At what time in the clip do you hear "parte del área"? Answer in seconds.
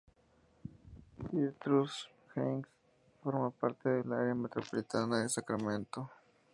3.51-4.33